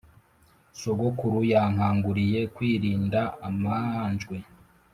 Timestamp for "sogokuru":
0.79-1.39